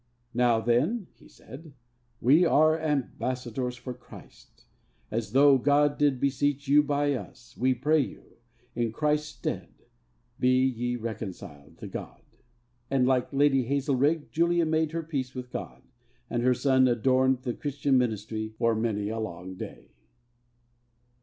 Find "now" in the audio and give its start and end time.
0.33-0.59